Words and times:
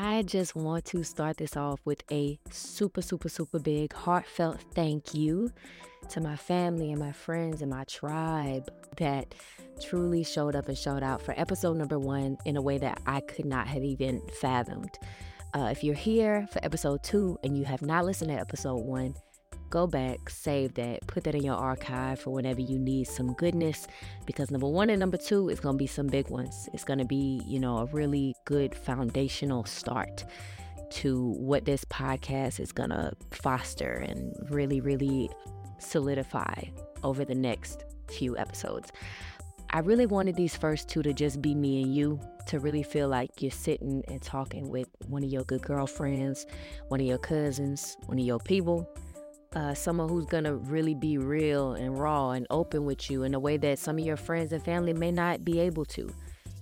I 0.00 0.22
just 0.22 0.54
want 0.54 0.84
to 0.86 1.02
start 1.02 1.38
this 1.38 1.56
off 1.56 1.80
with 1.84 2.04
a 2.12 2.38
super, 2.52 3.02
super, 3.02 3.28
super 3.28 3.58
big, 3.58 3.92
heartfelt 3.92 4.60
thank 4.72 5.12
you 5.12 5.50
to 6.10 6.20
my 6.20 6.36
family 6.36 6.92
and 6.92 7.00
my 7.00 7.10
friends 7.10 7.62
and 7.62 7.70
my 7.72 7.82
tribe 7.82 8.70
that 8.98 9.34
truly 9.82 10.22
showed 10.22 10.54
up 10.54 10.68
and 10.68 10.78
showed 10.78 11.02
out 11.02 11.20
for 11.20 11.34
episode 11.36 11.76
number 11.76 11.98
one 11.98 12.38
in 12.44 12.56
a 12.56 12.62
way 12.62 12.78
that 12.78 13.02
I 13.06 13.18
could 13.18 13.44
not 13.44 13.66
have 13.66 13.82
even 13.82 14.22
fathomed. 14.40 14.96
Uh, 15.52 15.68
if 15.72 15.82
you're 15.82 15.96
here 15.96 16.46
for 16.52 16.64
episode 16.64 17.02
two 17.02 17.36
and 17.42 17.58
you 17.58 17.64
have 17.64 17.82
not 17.82 18.04
listened 18.04 18.30
to 18.30 18.36
episode 18.38 18.84
one, 18.84 19.14
go 19.70 19.86
back, 19.86 20.30
save 20.30 20.74
that, 20.74 21.06
put 21.06 21.24
that 21.24 21.34
in 21.34 21.42
your 21.42 21.56
archive 21.56 22.20
for 22.20 22.30
whenever 22.30 22.60
you 22.60 22.78
need 22.78 23.06
some 23.06 23.32
goodness. 23.34 23.86
Because 24.26 24.50
number 24.50 24.68
one 24.68 24.90
and 24.90 25.00
number 25.00 25.16
two 25.16 25.48
is 25.48 25.60
going 25.60 25.74
to 25.74 25.78
be 25.78 25.86
some 25.86 26.06
big 26.06 26.28
ones. 26.30 26.68
It's 26.72 26.84
going 26.84 26.98
to 26.98 27.04
be, 27.04 27.42
you 27.46 27.58
know, 27.58 27.78
a 27.78 27.86
really 27.86 28.34
good 28.44 28.74
foundational 28.74 29.64
start 29.64 30.24
to 30.90 31.32
what 31.38 31.64
this 31.64 31.84
podcast 31.84 32.60
is 32.60 32.72
going 32.72 32.90
to 32.90 33.12
foster 33.30 33.92
and 33.92 34.34
really, 34.50 34.80
really 34.80 35.30
solidify 35.78 36.62
over 37.02 37.24
the 37.24 37.34
next 37.34 37.84
few 38.08 38.36
episodes. 38.36 38.90
I 39.70 39.80
really 39.80 40.06
wanted 40.06 40.34
these 40.34 40.56
first 40.56 40.88
two 40.88 41.02
to 41.02 41.12
just 41.12 41.42
be 41.42 41.54
me 41.54 41.82
and 41.82 41.94
you, 41.94 42.18
to 42.46 42.58
really 42.58 42.82
feel 42.82 43.08
like 43.08 43.42
you're 43.42 43.50
sitting 43.50 44.02
and 44.08 44.22
talking 44.22 44.70
with 44.70 44.88
one 45.08 45.22
of 45.22 45.28
your 45.28 45.44
good 45.44 45.60
girlfriends, 45.60 46.46
one 46.88 47.00
of 47.00 47.06
your 47.06 47.18
cousins, 47.18 47.98
one 48.06 48.18
of 48.18 48.24
your 48.24 48.38
people, 48.38 48.90
uh, 49.54 49.74
someone 49.74 50.08
who's 50.08 50.26
gonna 50.26 50.54
really 50.54 50.94
be 50.94 51.18
real 51.18 51.72
and 51.72 51.98
raw 51.98 52.30
and 52.30 52.46
open 52.50 52.84
with 52.84 53.10
you 53.10 53.22
in 53.22 53.34
a 53.34 53.38
way 53.38 53.56
that 53.56 53.78
some 53.78 53.98
of 53.98 54.04
your 54.04 54.16
friends 54.16 54.52
and 54.52 54.62
family 54.62 54.92
may 54.92 55.10
not 55.10 55.44
be 55.44 55.60
able 55.60 55.84
to. 55.84 56.12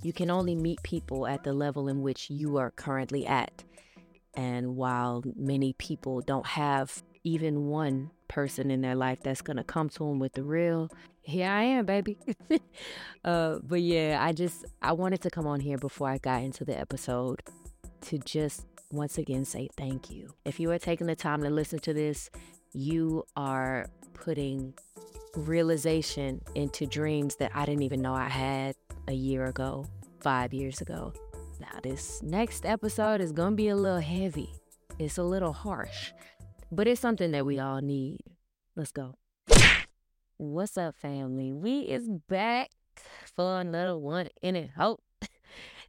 You 0.03 0.13
can 0.13 0.31
only 0.31 0.55
meet 0.55 0.83
people 0.83 1.27
at 1.27 1.43
the 1.43 1.53
level 1.53 1.89
in 1.89 2.03
which 2.03 2.31
you 2.31 2.59
are 2.59 2.71
currently 2.71 3.27
at. 3.27 3.65
And 4.35 4.77
while 4.77 5.23
many 5.35 5.73
people 5.73 6.21
don't 6.21 6.47
have 6.47 7.03
even 7.25 7.67
one 7.67 8.11
person 8.29 8.71
in 8.71 8.83
their 8.83 8.95
life 8.95 9.21
that's 9.23 9.43
gonna 9.43 9.65
come 9.65 9.89
to 9.91 9.99
them 10.01 10.19
with 10.19 10.35
the 10.35 10.45
real, 10.45 10.91
here 11.23 11.49
I 11.49 11.63
am, 11.65 11.87
baby. 11.87 12.19
uh, 13.25 13.59
but 13.65 13.81
yeah, 13.81 14.19
I 14.21 14.33
just 14.33 14.65
I 14.81 14.93
wanted 14.93 15.23
to 15.23 15.31
come 15.31 15.47
on 15.47 15.59
here 15.59 15.79
before 15.79 16.09
I 16.09 16.19
got 16.19 16.43
into 16.43 16.65
the 16.65 16.79
episode 16.79 17.43
to 18.03 18.19
just 18.19 18.67
once 18.93 19.19
again 19.19 19.45
say 19.45 19.69
thank 19.77 20.11
you. 20.11 20.35
If 20.45 20.61
you 20.61 20.71
are 20.71 20.79
taking 20.79 21.09
the 21.09 21.17
time 21.17 21.43
to 21.43 21.51
listen 21.51 21.81
to 21.81 21.93
this, 21.93 22.31
you 22.77 23.25
are 23.37 23.87
putting 24.13 24.75
realization 25.35 26.43
into 26.55 26.85
dreams 26.87 27.37
that 27.37 27.51
I 27.55 27.65
didn't 27.65 27.83
even 27.83 28.03
know 28.03 28.13
I 28.13 28.29
had 28.29 28.77
a 29.09 29.15
year 29.15 29.47
ago, 29.47 29.87
five 30.21 30.53
years 30.53 30.83
ago. 30.83 31.15
Now, 31.59 31.81
this 31.83 32.23
next 32.23 32.67
episode 32.67 33.23
is 33.23 33.33
going 33.33 33.53
to 33.53 33.57
be 33.57 33.69
a 33.69 33.77
little 33.77 34.01
heavy. 34.01 34.53
It's 34.99 35.17
a 35.17 35.23
little 35.23 35.55
harsh, 35.55 36.13
but 36.71 36.87
it's 36.87 37.01
something 37.01 37.31
that 37.31 37.47
we 37.47 37.59
all 37.59 37.81
need. 37.81 38.21
Let's 38.77 38.93
go. 38.93 39.15
What's 40.37 40.77
up, 40.77 40.97
family? 40.97 41.55
We 41.55 41.81
is 41.81 42.11
back 42.29 42.73
for 43.35 43.59
another 43.59 43.97
one 43.97 44.29
in 44.43 44.55
it. 44.55 44.71
Hope. 44.77 45.01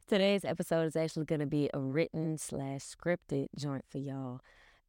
Today's 0.08 0.42
episode 0.42 0.86
is 0.86 0.96
actually 0.96 1.26
going 1.26 1.40
to 1.40 1.46
be 1.46 1.68
a 1.74 1.78
written 1.78 2.38
slash 2.38 2.80
scripted 2.80 3.48
joint 3.58 3.84
for 3.90 3.98
y'all. 3.98 4.40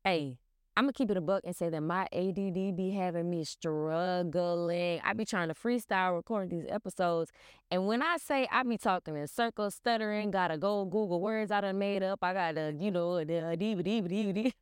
Hey, 0.06 0.38
I'm 0.78 0.86
gonna 0.86 0.94
keep 0.94 1.12
it 1.12 1.18
a 1.18 1.22
buck 1.22 1.42
and 1.44 1.56
say 1.56 1.70
that 1.70 1.82
my 1.82 2.08
ADD 2.14 2.76
be 2.76 2.92
having 2.92 3.30
me 3.30 3.44
struggling. 3.44 5.02
I 5.04 5.14
be 5.14 5.26
trying 5.26 5.50
to 5.50 5.54
freestyle 5.54 6.16
record 6.16 6.50
these 6.50 6.66
episodes, 6.70 7.32
and 7.70 7.86
when 7.88 8.02
I 8.02 8.18
say 8.18 8.48
I 8.52 8.64
be 8.64 8.78
talking 8.78 9.18
in 9.18 9.28
circles, 9.28 9.76
stuttering, 9.76 10.32
gotta 10.32 10.58
go 10.58 10.86
Google 10.86 11.20
words 11.20 11.52
I 11.52 11.62
done 11.62 11.80
made 11.80 12.04
up. 12.04 12.20
I 12.22 12.34
gotta, 12.34 12.76
you 12.80 12.92
know, 12.92 13.14
uh, 13.14 13.22
uh, 13.22 13.56
the 13.56 14.54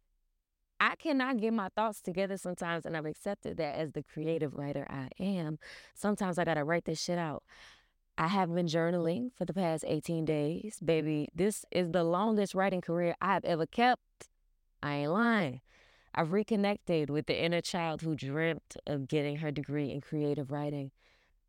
I 0.80 0.96
cannot 0.96 1.38
get 1.38 1.54
my 1.54 1.70
thoughts 1.76 2.02
together 2.02 2.38
sometimes, 2.38 2.86
and 2.86 2.96
I've 2.96 3.06
accepted 3.06 3.58
that 3.58 3.76
as 3.76 3.92
the 3.94 4.04
creative 4.04 4.56
writer 4.56 4.86
I 4.90 5.10
am. 5.20 5.60
Sometimes 5.94 6.38
I 6.38 6.46
gotta 6.46 6.64
write 6.64 6.86
this 6.86 7.02
shit 7.02 7.18
out. 7.18 7.44
I 8.18 8.28
have 8.28 8.54
been 8.54 8.66
journaling 8.66 9.32
for 9.36 9.46
the 9.46 9.54
past 9.54 9.84
18 9.88 10.26
days. 10.26 10.80
Baby, 10.84 11.30
this 11.36 11.66
is 11.72 11.92
the 11.92 12.04
longest 12.04 12.56
writing 12.56 12.82
career 12.82 13.16
I've 13.22 13.46
ever 13.46 13.68
kept. 13.68 14.30
I 14.82 14.96
ain't 14.96 15.12
lying. 15.12 15.62
I've 16.20 16.34
reconnected 16.34 17.12
with 17.12 17.28
the 17.28 17.40
inner 17.40 17.62
child 17.62 18.02
who 18.02 18.16
dreamt 18.16 18.76
of 18.88 19.08
getting 19.08 19.36
her 19.38 19.52
degree 19.52 19.92
in 19.92 20.02
creative 20.02 20.50
writing. 20.50 20.90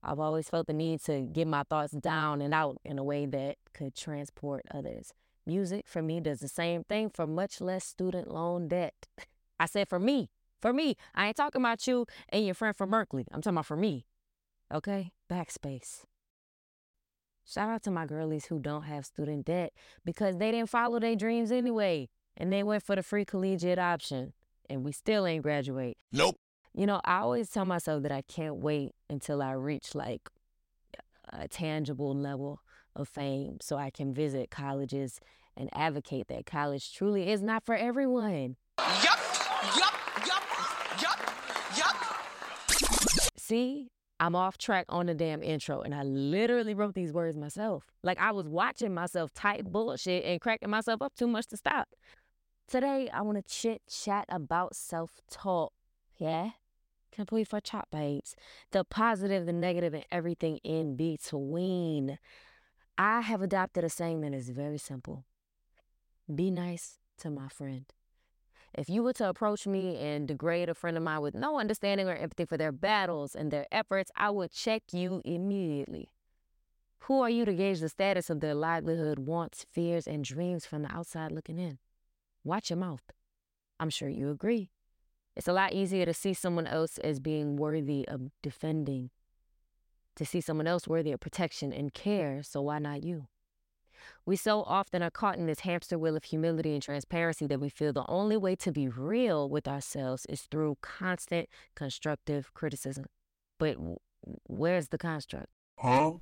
I've 0.02 0.20
always 0.20 0.50
felt 0.50 0.66
the 0.66 0.74
need 0.74 1.00
to 1.04 1.22
get 1.22 1.48
my 1.48 1.62
thoughts 1.62 1.94
down 1.94 2.42
and 2.42 2.52
out 2.52 2.76
in 2.84 2.98
a 2.98 3.02
way 3.02 3.24
that 3.24 3.56
could 3.72 3.96
transport 3.96 4.66
others. 4.70 5.14
Music 5.46 5.88
for 5.88 6.02
me 6.02 6.20
does 6.20 6.40
the 6.40 6.48
same 6.48 6.84
thing 6.84 7.08
for 7.08 7.26
much 7.26 7.62
less 7.62 7.82
student 7.82 8.30
loan 8.30 8.68
debt. 8.68 9.06
I 9.58 9.64
said 9.64 9.88
for 9.88 9.98
me, 9.98 10.28
for 10.60 10.74
me. 10.74 10.96
I 11.14 11.28
ain't 11.28 11.36
talking 11.38 11.62
about 11.62 11.86
you 11.86 12.04
and 12.28 12.44
your 12.44 12.54
friend 12.54 12.76
from 12.76 12.90
Berkeley. 12.90 13.24
I'm 13.32 13.40
talking 13.40 13.56
about 13.56 13.64
for 13.64 13.76
me. 13.76 14.04
Okay? 14.72 15.12
Backspace. 15.30 16.02
Shout 17.46 17.70
out 17.70 17.82
to 17.84 17.90
my 17.90 18.04
girlies 18.04 18.44
who 18.44 18.58
don't 18.58 18.82
have 18.82 19.06
student 19.06 19.46
debt 19.46 19.72
because 20.04 20.36
they 20.36 20.50
didn't 20.50 20.68
follow 20.68 21.00
their 21.00 21.16
dreams 21.16 21.50
anyway 21.50 22.10
and 22.36 22.52
they 22.52 22.62
went 22.62 22.82
for 22.82 22.96
the 22.96 23.02
free 23.02 23.24
collegiate 23.24 23.78
option 23.78 24.34
and 24.68 24.84
we 24.84 24.92
still 24.92 25.26
ain't 25.26 25.42
graduate. 25.42 25.96
Nope. 26.12 26.36
You 26.74 26.86
know, 26.86 27.00
I 27.04 27.20
always 27.20 27.50
tell 27.50 27.64
myself 27.64 28.02
that 28.02 28.12
I 28.12 28.22
can't 28.22 28.56
wait 28.56 28.94
until 29.10 29.42
I 29.42 29.52
reach 29.52 29.94
like 29.94 30.28
a 31.32 31.48
tangible 31.48 32.14
level 32.14 32.60
of 32.94 33.08
fame 33.08 33.58
so 33.60 33.76
I 33.76 33.90
can 33.90 34.14
visit 34.14 34.50
colleges 34.50 35.20
and 35.56 35.68
advocate 35.72 36.28
that 36.28 36.46
college 36.46 36.94
truly 36.94 37.30
is 37.30 37.42
not 37.42 37.64
for 37.64 37.74
everyone. 37.74 38.56
Yup, 38.78 39.18
yup, 39.76 39.94
yup, 40.26 40.42
yup, 41.02 41.18
yup. 41.76 41.96
See, 43.36 43.88
I'm 44.20 44.34
off 44.34 44.58
track 44.58 44.86
on 44.88 45.06
the 45.06 45.14
damn 45.14 45.42
intro, 45.42 45.80
and 45.80 45.94
I 45.94 46.02
literally 46.02 46.74
wrote 46.74 46.94
these 46.94 47.12
words 47.12 47.36
myself. 47.36 47.84
Like 48.02 48.18
I 48.18 48.32
was 48.32 48.48
watching 48.48 48.94
myself 48.94 49.32
type 49.32 49.64
bullshit 49.64 50.24
and 50.24 50.40
cracking 50.40 50.70
myself 50.70 51.02
up 51.02 51.14
too 51.14 51.28
much 51.28 51.46
to 51.48 51.56
stop. 51.56 51.88
Today, 52.68 53.08
I 53.10 53.22
want 53.22 53.38
to 53.38 53.54
chit 53.54 53.80
chat 53.88 54.26
about 54.28 54.76
self 54.76 55.22
talk. 55.30 55.72
Yeah? 56.18 56.50
Complete 57.10 57.48
for 57.48 57.60
chop 57.60 57.88
babes. 57.90 58.36
The 58.72 58.84
positive, 58.84 59.46
the 59.46 59.54
negative, 59.54 59.94
and 59.94 60.04
everything 60.12 60.58
in 60.58 60.94
between. 60.94 62.18
I 62.98 63.22
have 63.22 63.40
adopted 63.40 63.84
a 63.84 63.88
saying 63.88 64.20
that 64.20 64.34
is 64.34 64.50
very 64.50 64.76
simple 64.76 65.24
be 66.32 66.50
nice 66.50 66.98
to 67.18 67.30
my 67.30 67.48
friend. 67.48 67.86
If 68.74 68.90
you 68.90 69.02
were 69.02 69.14
to 69.14 69.30
approach 69.30 69.66
me 69.66 69.96
and 69.96 70.28
degrade 70.28 70.68
a 70.68 70.74
friend 70.74 70.96
of 70.96 71.02
mine 71.02 71.22
with 71.22 71.34
no 71.34 71.58
understanding 71.58 72.06
or 72.06 72.14
empathy 72.14 72.44
for 72.44 72.58
their 72.58 72.70
battles 72.70 73.34
and 73.34 73.50
their 73.50 73.66
efforts, 73.72 74.10
I 74.14 74.28
would 74.28 74.52
check 74.52 74.82
you 74.92 75.22
immediately. 75.24 76.10
Who 77.00 77.22
are 77.22 77.30
you 77.30 77.46
to 77.46 77.54
gauge 77.54 77.80
the 77.80 77.88
status 77.88 78.28
of 78.28 78.40
their 78.40 78.54
livelihood, 78.54 79.20
wants, 79.20 79.64
fears, 79.72 80.06
and 80.06 80.22
dreams 80.22 80.66
from 80.66 80.82
the 80.82 80.92
outside 80.92 81.32
looking 81.32 81.58
in? 81.58 81.78
Watch 82.44 82.70
your 82.70 82.78
mouth. 82.78 83.02
I'm 83.80 83.90
sure 83.90 84.08
you 84.08 84.30
agree. 84.30 84.70
It's 85.36 85.48
a 85.48 85.52
lot 85.52 85.72
easier 85.72 86.04
to 86.04 86.14
see 86.14 86.34
someone 86.34 86.66
else 86.66 86.98
as 86.98 87.20
being 87.20 87.56
worthy 87.56 88.06
of 88.08 88.30
defending, 88.42 89.10
to 90.16 90.24
see 90.24 90.40
someone 90.40 90.66
else 90.66 90.88
worthy 90.88 91.12
of 91.12 91.20
protection 91.20 91.72
and 91.72 91.94
care, 91.94 92.42
so 92.42 92.62
why 92.62 92.80
not 92.80 93.04
you? 93.04 93.28
We 94.26 94.36
so 94.36 94.62
often 94.62 95.02
are 95.02 95.10
caught 95.10 95.38
in 95.38 95.46
this 95.46 95.60
hamster 95.60 95.98
wheel 95.98 96.16
of 96.16 96.24
humility 96.24 96.72
and 96.72 96.82
transparency 96.82 97.46
that 97.46 97.60
we 97.60 97.68
feel 97.68 97.92
the 97.92 98.08
only 98.08 98.36
way 98.36 98.56
to 98.56 98.72
be 98.72 98.88
real 98.88 99.48
with 99.48 99.68
ourselves 99.68 100.26
is 100.28 100.42
through 100.42 100.78
constant 100.82 101.48
constructive 101.74 102.52
criticism. 102.54 103.06
But 103.58 103.76
where's 104.44 104.88
the 104.88 104.98
construct? 104.98 105.48
Huh? 105.78 106.14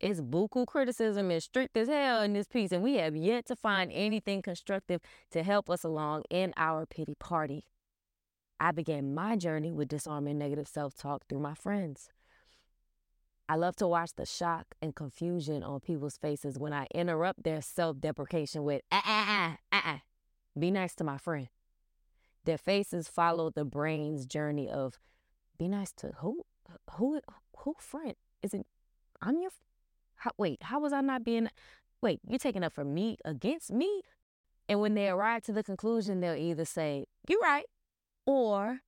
It's 0.00 0.20
buku 0.20 0.64
criticism 0.64 1.30
is 1.32 1.44
strict 1.44 1.76
as 1.76 1.88
hell 1.88 2.22
in 2.22 2.32
this 2.32 2.46
piece, 2.46 2.70
and 2.70 2.82
we 2.84 2.94
have 2.94 3.16
yet 3.16 3.46
to 3.46 3.56
find 3.56 3.90
anything 3.92 4.42
constructive 4.42 5.00
to 5.32 5.42
help 5.42 5.68
us 5.68 5.82
along 5.82 6.22
in 6.30 6.54
our 6.56 6.86
pity 6.86 7.16
party. 7.18 7.64
I 8.60 8.70
began 8.70 9.14
my 9.14 9.36
journey 9.36 9.72
with 9.72 9.88
disarming 9.88 10.38
negative 10.38 10.68
self 10.68 10.94
talk 10.94 11.26
through 11.28 11.40
my 11.40 11.54
friends. 11.54 12.10
I 13.48 13.56
love 13.56 13.76
to 13.76 13.88
watch 13.88 14.10
the 14.14 14.26
shock 14.26 14.66
and 14.82 14.94
confusion 14.94 15.62
on 15.62 15.80
people's 15.80 16.18
faces 16.18 16.58
when 16.58 16.72
I 16.72 16.86
interrupt 16.94 17.42
their 17.42 17.62
self 17.62 17.98
deprecation 17.98 18.62
with, 18.62 18.82
ah, 18.92 19.02
ah, 19.04 19.56
ah, 19.72 19.80
ah, 19.84 20.00
be 20.56 20.70
nice 20.70 20.94
to 20.96 21.04
my 21.04 21.18
friend. 21.18 21.48
Their 22.44 22.58
faces 22.58 23.08
follow 23.08 23.50
the 23.50 23.64
brain's 23.64 24.26
journey 24.26 24.68
of, 24.68 24.98
be 25.58 25.66
nice 25.66 25.92
to 25.94 26.12
who? 26.18 26.44
Who? 26.92 27.20
Who 27.58 27.74
friend? 27.80 28.14
Is 28.42 28.54
it, 28.54 28.66
I'm 29.20 29.40
your, 29.40 29.50
how, 30.18 30.32
wait, 30.36 30.62
how 30.64 30.80
was 30.80 30.92
I 30.92 31.00
not 31.00 31.24
being? 31.24 31.48
Wait, 32.02 32.20
you're 32.28 32.38
taking 32.38 32.62
up 32.62 32.72
for 32.72 32.84
me 32.84 33.16
against 33.24 33.72
me? 33.72 34.02
And 34.68 34.80
when 34.80 34.94
they 34.94 35.08
arrive 35.08 35.42
to 35.44 35.52
the 35.52 35.62
conclusion, 35.62 36.20
they'll 36.20 36.34
either 36.34 36.64
say, 36.64 37.06
You're 37.28 37.40
right, 37.40 37.64
or 38.26 38.80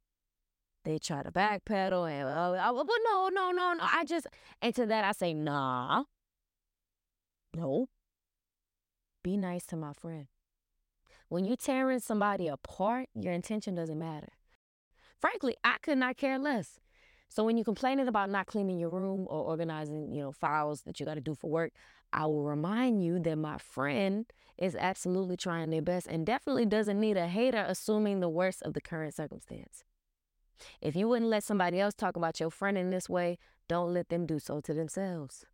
they 0.85 0.99
try 0.99 1.23
to 1.23 1.31
backpedal 1.31 2.11
and, 2.11 2.29
oh, 2.29 2.85
but 2.85 2.97
no, 3.05 3.29
no, 3.29 3.51
no, 3.51 3.75
no. 3.75 3.83
I 3.83 4.05
just, 4.05 4.27
and 4.61 4.75
to 4.75 4.87
that 4.87 5.05
I 5.05 5.13
say, 5.13 5.33
Nah, 5.33 6.05
no. 7.57 7.89
Be 9.23 9.37
nice 9.37 9.67
to 9.67 9.77
my 9.77 9.93
friend. 9.93 10.27
When 11.29 11.45
you're 11.45 11.57
tearing 11.57 12.01
somebody 12.01 12.49
apart, 12.49 13.09
your 13.15 13.33
intention 13.33 13.75
doesn't 13.75 13.99
matter. 13.99 14.33
Frankly, 15.21 15.55
I 15.63 15.77
could 15.83 15.99
not 15.99 16.17
care 16.17 16.39
less. 16.39 16.81
So 17.31 17.45
when 17.45 17.57
you're 17.57 17.65
complaining 17.65 18.09
about 18.09 18.29
not 18.29 18.47
cleaning 18.47 18.81
your 18.81 18.91
room 18.91 19.27
or 19.31 19.45
organizing, 19.45 20.13
you 20.13 20.21
know, 20.21 20.33
files 20.33 20.83
that 20.83 20.99
you 20.99 21.07
got 21.07 21.15
to 21.15 21.21
do 21.21 21.37
for 21.37 21.49
work, 21.49 21.73
I 22.13 22.27
will 22.27 22.43
remind 22.43 23.05
you 23.05 23.21
that 23.21 23.37
my 23.37 23.57
friend 23.59 24.27
is 24.59 24.75
absolutely 24.75 25.37
trying 25.37 25.71
their 25.71 25.81
best 25.81 26.09
and 26.09 26.27
definitely 26.27 26.67
doesn't 26.67 26.99
need 26.99 27.17
a 27.17 27.29
hater 27.29 27.65
assuming 27.67 28.19
the 28.19 28.29
worst 28.29 28.63
of 28.63 28.75
the 28.75 28.81
current 28.81 29.15
circumstance. 29.15 29.85
If 30.81 30.97
you 30.97 31.07
wouldn't 31.07 31.31
let 31.31 31.45
somebody 31.45 31.79
else 31.79 31.95
talk 31.95 32.17
about 32.17 32.41
your 32.41 32.51
friend 32.51 32.77
in 32.77 32.91
this 32.91 33.09
way, 33.09 33.39
don't 33.69 33.95
let 33.95 34.09
them 34.09 34.27
do 34.27 34.41
so 34.41 34.61
to 34.63 34.75
themselves. 34.75 35.47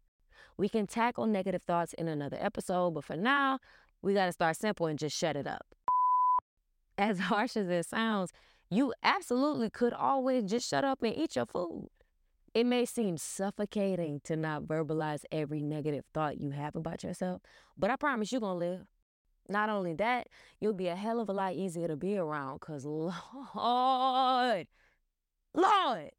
We 0.57 0.71
can 0.71 0.87
tackle 0.87 1.27
negative 1.27 1.63
thoughts 1.63 1.93
in 1.93 2.09
another 2.09 2.39
episode, 2.41 2.93
but 2.93 3.05
for 3.05 3.17
now, 3.17 3.59
we 4.01 4.15
got 4.15 4.27
to 4.27 4.33
start 4.33 4.57
simple 4.57 4.87
and 4.87 4.99
just 4.99 5.17
shut 5.17 5.37
it 5.37 5.47
up. 5.47 5.67
As 6.97 7.19
harsh 7.31 7.55
as 7.59 7.69
it 7.69 7.85
sounds, 7.85 8.33
you 8.71 8.93
absolutely 9.03 9.71
could 9.71 9.93
always 9.93 10.45
just 10.45 10.69
shut 10.69 10.85
up 10.85 11.03
and 11.03 11.17
eat 11.17 11.37
your 11.37 11.47
food. 11.47 11.89
It 12.55 12.65
may 12.65 12.85
seem 12.87 13.19
suffocating 13.19 14.21
to 14.25 14.35
not 14.35 14.63
verbalize 14.63 15.25
every 15.31 15.61
negative 15.63 16.05
thought 16.15 16.41
you 16.41 16.51
have 16.51 16.75
about 16.75 17.05
yourself, 17.05 17.43
but 17.77 17.91
I 17.91 17.97
promise 17.97 18.33
you're 18.33 18.41
going 18.41 18.61
to 18.61 18.67
live. 18.67 18.87
Not 19.49 19.69
only 19.69 19.93
that, 19.95 20.29
you'll 20.59 20.73
be 20.73 20.89
a 20.89 20.97
hell 20.97 21.21
of 21.21 21.29
a 21.29 21.33
lot 21.33 21.55
easier 21.55 21.87
to 21.87 21.97
be 21.97 22.17
around 22.17 22.61
because, 22.61 22.85
Lord, 22.85 23.15
Lord, 25.55 26.11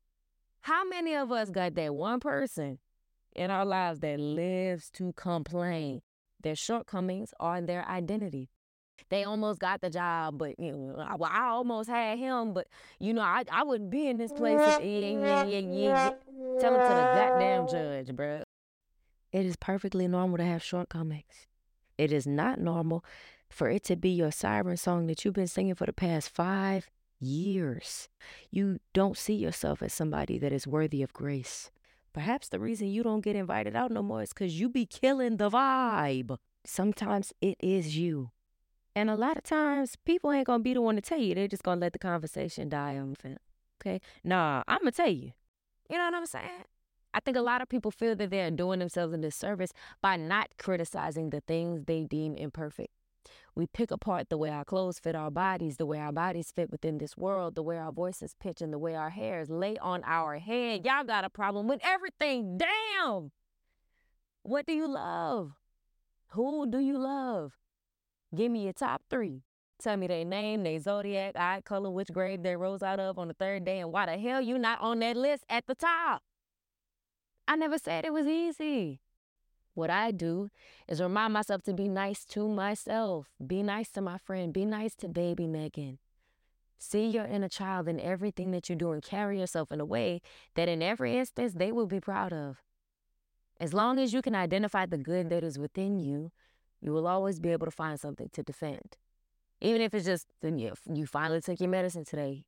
how 0.62 0.88
many 0.88 1.16
of 1.16 1.32
us 1.32 1.50
got 1.50 1.76
that 1.76 1.96
one 1.96 2.20
person 2.20 2.80
in 3.36 3.52
our 3.52 3.66
lives 3.66 4.00
that 4.00 4.20
lives 4.20 4.90
to 4.92 5.12
complain? 5.14 6.02
Their 6.42 6.56
shortcomings 6.56 7.34
are 7.40 7.62
their 7.62 7.86
identity 7.88 8.50
they 9.10 9.24
almost 9.24 9.60
got 9.60 9.82
the 9.82 9.90
job, 9.90 10.38
but 10.38 10.60
you 10.60 10.72
know, 10.72 10.96
I, 11.00 11.16
I 11.16 11.48
almost 11.50 11.90
had 11.90 12.18
him, 12.18 12.54
but 12.54 12.68
you 13.00 13.14
know, 13.14 13.22
I, 13.22 13.44
I 13.52 13.64
wouldn't 13.64 13.90
be 13.90 14.08
in 14.08 14.18
this 14.18 14.32
place. 14.32 14.60
If, 14.60 14.84
yeah, 14.84 15.46
yeah, 15.46 15.60
yeah. 15.60 16.12
Tell 16.60 16.74
him 16.74 16.82
to 16.82 16.96
the 16.96 17.12
goddamn 17.16 17.68
judge, 17.68 18.16
bro. 18.16 18.44
It 19.32 19.46
is 19.46 19.56
perfectly 19.56 20.08
normal 20.08 20.38
to 20.38 20.44
have 20.44 20.64
shortcomings. 20.64 21.48
It 21.98 22.12
is 22.12 22.28
not 22.28 22.60
normal 22.60 23.04
for 23.50 23.70
it 23.70 23.84
to 23.86 23.96
be 23.96 24.10
your 24.10 24.32
siren 24.32 24.78
song 24.78 25.08
that 25.08 25.24
you've 25.24 25.34
been 25.34 25.48
singing 25.48 25.76
for 25.76 25.86
the 25.86 25.94
past 25.94 26.30
five 26.30 26.90
years. 27.20 28.10
You 28.52 28.80
don't 28.94 29.18
see 29.18 29.34
yourself 29.34 29.82
as 29.82 29.94
somebody 29.94 30.38
that 30.40 30.54
is 30.54 30.68
worthy 30.68 31.02
of 31.02 31.14
grace. 31.14 31.72
Perhaps 32.14 32.50
the 32.50 32.60
reason 32.60 32.88
you 32.88 33.04
don't 33.04 33.22
get 33.22 33.36
invited 33.36 33.76
out 33.76 33.92
no 33.92 34.02
more 34.02 34.24
is 34.24 34.30
because 34.30 34.60
you 34.60 34.70
be 34.70 34.86
killing 34.86 35.38
the 35.38 35.50
vibe. 35.50 36.38
Sometimes 36.66 37.34
it 37.42 37.58
is 37.60 37.98
you. 37.98 38.32
And 38.98 39.12
a 39.12 39.16
lot 39.16 39.38
of 39.38 39.44
times, 39.44 39.96
people 40.06 40.32
ain't 40.32 40.48
gonna 40.48 40.64
be 40.64 40.74
the 40.74 40.82
one 40.82 40.96
to 40.96 41.02
tell 41.02 41.20
you. 41.20 41.36
They're 41.36 41.48
just 41.48 41.62
gonna 41.62 41.80
let 41.80 41.94
the 41.94 42.00
conversation 42.00 42.68
die 42.68 42.98
on 42.98 43.14
film. 43.14 43.38
Okay, 43.80 44.02
nah, 44.24 44.64
I'm 44.68 44.80
gonna 44.80 44.92
tell 44.92 45.08
you. 45.08 45.34
You 45.88 46.00
know 46.00 46.06
what 46.06 46.16
I'm 46.16 46.26
saying? 46.26 46.64
I 47.14 47.20
think 47.20 47.38
a 47.38 47.42
lot 47.42 47.62
of 47.62 47.70
people 47.70 47.92
feel 47.92 48.16
that 48.16 48.32
they're 48.32 48.50
doing 48.50 48.80
themselves 48.80 49.14
a 49.14 49.18
disservice 49.18 49.72
by 50.02 50.18
not 50.18 50.50
criticizing 50.58 51.30
the 51.30 51.42
things 51.42 51.84
they 51.86 52.06
deem 52.06 52.36
imperfect. 52.38 52.90
We 53.54 53.68
pick 53.68 53.92
apart 53.92 54.30
the 54.30 54.38
way 54.38 54.50
our 54.50 54.66
clothes 54.66 54.98
fit 54.98 55.14
our 55.14 55.30
bodies, 55.30 55.78
the 55.78 55.86
way 55.86 56.00
our 56.00 56.12
bodies 56.12 56.52
fit 56.52 56.72
within 56.72 56.98
this 56.98 57.16
world, 57.16 57.54
the 57.54 57.62
way 57.62 57.78
our 57.78 57.92
voices 57.92 58.34
pitch, 58.40 58.64
and 58.64 58.74
the 58.74 58.80
way 58.80 58.96
our 58.96 59.12
hairs 59.12 59.48
lay 59.48 59.78
on 59.78 60.02
our 60.06 60.40
head. 60.40 60.88
Y'all 60.88 61.04
got 61.04 61.24
a 61.24 61.30
problem 61.30 61.68
with 61.68 61.82
everything. 61.84 62.58
Damn! 62.58 63.32
What 64.42 64.66
do 64.66 64.74
you 64.74 64.88
love? 64.88 65.52
Who 66.30 66.66
do 66.66 66.80
you 66.80 66.98
love? 66.98 67.60
Give 68.38 68.52
me 68.52 68.66
your 68.66 68.74
top 68.74 69.02
three. 69.10 69.42
Tell 69.80 69.98
me 69.98 70.06
their 70.06 70.24
name, 70.24 70.62
their 70.64 70.80
zodiac, 70.80 71.36
eye 71.36 71.62
color, 71.66 71.90
which 71.90 72.14
grave 72.14 72.44
they 72.44 72.56
rose 72.56 72.84
out 72.84 73.00
of 73.00 73.18
on 73.18 73.30
the 73.30 73.34
third 73.34 73.66
day, 73.66 73.80
and 73.80 73.92
why 73.92 74.06
the 74.06 74.16
hell 74.16 74.40
you 74.40 74.60
not 74.60 74.80
on 74.80 75.00
that 75.00 75.18
list 75.18 75.44
at 75.50 75.66
the 75.66 75.74
top. 75.74 76.22
I 77.48 77.56
never 77.56 77.80
said 77.80 78.06
it 78.06 78.14
was 78.14 78.28
easy. 78.28 79.02
What 79.74 79.90
I 79.90 80.12
do 80.12 80.50
is 80.88 81.02
remind 81.02 81.34
myself 81.34 81.64
to 81.64 81.74
be 81.74 81.88
nice 81.88 82.26
to 82.26 82.48
myself. 82.48 83.28
Be 83.46 83.64
nice 83.64 83.90
to 83.92 84.02
my 84.02 84.20
friend. 84.20 84.54
Be 84.54 84.66
nice 84.66 84.94
to 84.98 85.08
baby 85.08 85.48
Megan. 85.48 85.98
See 86.78 87.08
your 87.08 87.26
inner 87.26 87.50
child 87.50 87.88
in 87.88 88.00
everything 88.00 88.52
that 88.52 88.70
you 88.70 88.76
do 88.76 88.92
and 88.92 89.02
carry 89.02 89.40
yourself 89.40 89.72
in 89.72 89.80
a 89.80 89.86
way 89.86 90.22
that 90.54 90.70
in 90.70 90.84
every 90.84 91.18
instance 91.18 91.54
they 91.54 91.72
will 91.72 91.88
be 91.88 92.00
proud 92.00 92.34
of. 92.34 92.58
As 93.60 93.74
long 93.74 93.98
as 93.98 94.14
you 94.14 94.22
can 94.22 94.36
identify 94.36 94.86
the 94.86 95.00
good 95.00 95.32
that 95.32 95.44
is 95.44 95.58
within 95.58 95.98
you, 95.98 96.32
you 96.82 96.92
will 96.92 97.08
always 97.08 97.40
be 97.40 97.50
able 97.50 97.66
to 97.66 97.72
find 97.72 98.00
something 98.00 98.30
to 98.34 98.44
defend. 98.44 98.98
Even 99.62 99.82
if 99.82 99.94
it's 99.94 100.06
just 100.06 100.28
you, 100.44 100.74
you 100.92 101.06
finally 101.06 101.42
took 101.42 101.60
your 101.60 101.70
medicine 101.70 102.06
today, 102.06 102.46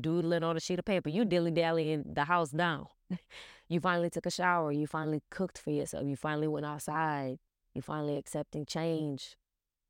doodling 0.00 0.42
on 0.42 0.56
a 0.56 0.60
sheet 0.60 0.78
of 0.78 0.84
paper, 0.84 1.08
you 1.08 1.24
dilly 1.24 1.50
dallying 1.50 2.04
the 2.14 2.24
house 2.24 2.50
down. 2.50 2.86
you 3.68 3.80
finally 3.80 4.10
took 4.10 4.26
a 4.26 4.30
shower, 4.30 4.72
you 4.72 4.86
finally 4.86 5.22
cooked 5.30 5.58
for 5.58 5.70
yourself, 5.70 6.04
you 6.06 6.16
finally 6.16 6.48
went 6.48 6.66
outside, 6.66 7.38
you 7.74 7.82
finally 7.82 8.16
accepting 8.16 8.66
change. 8.66 9.36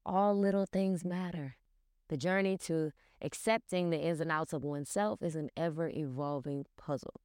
All 0.04 0.38
little 0.38 0.66
things 0.66 1.04
matter. 1.04 1.56
The 2.08 2.16
journey 2.16 2.58
to 2.58 2.92
accepting 3.22 3.90
the 3.90 3.98
ins 3.98 4.20
and 4.20 4.30
outs 4.30 4.52
of 4.52 4.64
oneself 4.64 5.22
is 5.22 5.36
an 5.36 5.50
ever 5.56 5.88
evolving 5.88 6.66
puzzle. 6.76 7.20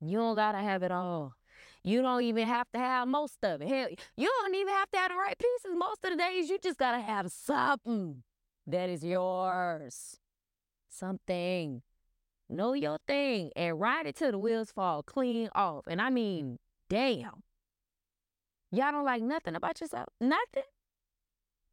You 0.00 0.18
don't 0.18 0.36
gotta 0.36 0.58
have 0.58 0.82
it 0.82 0.92
all. 0.92 1.34
You 1.84 2.00
don't 2.00 2.22
even 2.22 2.46
have 2.46 2.66
to 2.72 2.78
have 2.78 3.06
most 3.06 3.44
of 3.44 3.60
it. 3.60 3.68
Hell, 3.68 3.88
you 4.16 4.30
don't 4.40 4.54
even 4.54 4.72
have 4.72 4.90
to 4.92 4.98
have 4.98 5.10
the 5.10 5.16
right 5.16 5.36
pieces 5.38 5.76
most 5.76 6.02
of 6.02 6.10
the 6.12 6.16
days. 6.16 6.48
You 6.48 6.58
just 6.58 6.78
gotta 6.78 7.00
have 7.00 7.30
something 7.30 8.22
that 8.66 8.88
is 8.88 9.04
yours. 9.04 10.16
Something. 10.88 11.82
Know 12.48 12.72
your 12.72 12.98
thing 13.06 13.50
and 13.54 13.78
ride 13.78 14.06
it 14.06 14.16
till 14.16 14.30
the 14.32 14.38
wheels 14.38 14.72
fall 14.72 15.02
clean 15.02 15.50
off. 15.54 15.86
And 15.86 16.00
I 16.00 16.08
mean, 16.10 16.58
damn. 16.88 17.42
Y'all 18.70 18.92
don't 18.92 19.04
like 19.04 19.22
nothing 19.22 19.54
about 19.54 19.80
yourself? 19.80 20.08
Nothing? 20.20 20.62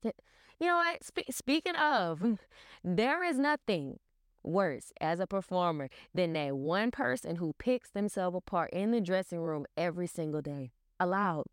You 0.03 0.67
know 0.67 0.77
what? 0.77 1.03
Spe- 1.03 1.31
speaking 1.31 1.75
of, 1.75 2.37
there 2.83 3.23
is 3.23 3.39
nothing 3.39 3.99
worse 4.43 4.91
as 4.99 5.19
a 5.19 5.27
performer 5.27 5.89
than 6.13 6.33
that 6.33 6.55
one 6.55 6.91
person 6.91 7.37
who 7.37 7.53
picks 7.59 7.89
themselves 7.89 8.37
apart 8.37 8.69
in 8.71 8.91
the 8.91 9.01
dressing 9.01 9.39
room 9.39 9.65
every 9.77 10.07
single 10.07 10.41
day. 10.41 10.71
Aloud. 10.99 11.45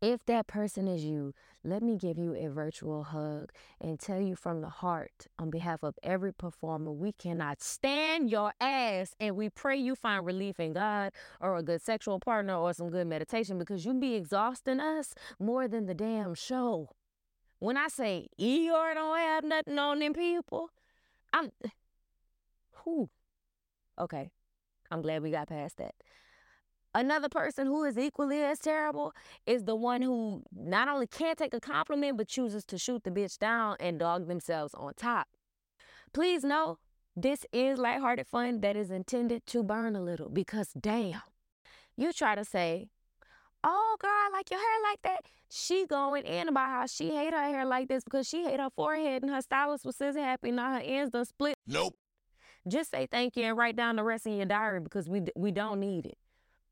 If 0.00 0.24
that 0.26 0.46
person 0.46 0.86
is 0.86 1.04
you, 1.04 1.34
let 1.62 1.82
me 1.82 1.96
give 1.96 2.18
you 2.18 2.34
a 2.34 2.48
virtual 2.48 3.04
hug 3.04 3.50
and 3.80 3.98
tell 3.98 4.20
you 4.20 4.36
from 4.36 4.60
the 4.60 4.68
heart, 4.68 5.26
on 5.38 5.50
behalf 5.50 5.82
of 5.82 5.94
every 6.02 6.32
performer, 6.32 6.92
we 6.92 7.12
cannot 7.12 7.62
stand 7.62 8.30
your 8.30 8.52
ass 8.60 9.14
and 9.18 9.36
we 9.36 9.48
pray 9.48 9.76
you 9.76 9.94
find 9.94 10.26
relief 10.26 10.60
in 10.60 10.74
God 10.74 11.12
or 11.40 11.56
a 11.56 11.62
good 11.62 11.80
sexual 11.80 12.20
partner 12.20 12.56
or 12.56 12.74
some 12.74 12.90
good 12.90 13.06
meditation 13.06 13.58
because 13.58 13.84
you 13.84 13.94
be 13.94 14.14
exhausting 14.14 14.80
us 14.80 15.14
more 15.38 15.66
than 15.66 15.86
the 15.86 15.94
damn 15.94 16.34
show. 16.34 16.90
When 17.58 17.78
I 17.78 17.88
say 17.88 18.28
Eeyore 18.38 18.94
don't 18.94 19.18
have 19.18 19.44
nothing 19.44 19.78
on 19.78 20.00
them 20.00 20.12
people, 20.12 20.68
I'm 21.34 21.50
who? 22.84 23.10
Okay. 23.98 24.30
I'm 24.90 25.02
glad 25.02 25.22
we 25.22 25.32
got 25.32 25.48
past 25.48 25.76
that. 25.78 25.94
Another 26.94 27.28
person 27.28 27.66
who 27.66 27.82
is 27.82 27.98
equally 27.98 28.40
as 28.40 28.60
terrible 28.60 29.12
is 29.44 29.64
the 29.64 29.74
one 29.74 30.00
who 30.00 30.44
not 30.54 30.86
only 30.86 31.08
can't 31.08 31.36
take 31.36 31.52
a 31.52 31.58
compliment 31.58 32.16
but 32.16 32.28
chooses 32.28 32.64
to 32.66 32.78
shoot 32.78 33.02
the 33.02 33.10
bitch 33.10 33.36
down 33.38 33.76
and 33.80 33.98
dog 33.98 34.28
themselves 34.28 34.74
on 34.74 34.94
top. 34.94 35.26
Please 36.12 36.44
know 36.44 36.78
this 37.16 37.44
is 37.52 37.78
lighthearted 37.78 38.28
fun 38.28 38.60
that 38.60 38.76
is 38.76 38.92
intended 38.92 39.44
to 39.48 39.64
burn 39.64 39.96
a 39.96 40.02
little 40.02 40.28
because 40.28 40.68
damn, 40.80 41.22
you 41.96 42.12
try 42.12 42.36
to 42.36 42.44
say, 42.44 42.90
oh 43.64 43.96
girl, 43.98 44.10
I 44.10 44.30
like 44.32 44.50
your 44.50 44.60
hair 44.60 44.82
like 44.90 45.02
that. 45.02 45.24
She 45.50 45.86
going 45.86 46.24
in 46.24 46.48
about 46.48 46.68
how 46.68 46.86
she 46.86 47.10
hate 47.10 47.32
her 47.32 47.42
hair 47.42 47.64
like 47.64 47.88
this 47.88 48.04
because 48.04 48.28
she 48.28 48.44
hate 48.44 48.60
her 48.60 48.70
forehead 48.70 49.22
and 49.22 49.32
her 49.32 49.40
stylist 49.40 49.84
was 49.84 49.96
scissor 49.96 50.20
happy 50.20 50.50
now 50.50 50.74
her 50.74 50.80
ends 50.80 51.10
done 51.10 51.24
split. 51.24 51.56
Nope. 51.66 51.94
Just 52.68 52.90
say 52.90 53.06
thank 53.10 53.36
you 53.36 53.44
and 53.44 53.56
write 53.56 53.76
down 53.76 53.96
the 53.96 54.04
rest 54.04 54.26
in 54.26 54.36
your 54.36 54.46
diary 54.46 54.80
because 54.80 55.08
we 55.08 55.22
we 55.36 55.50
don't 55.50 55.80
need 55.80 56.06
it. 56.06 56.18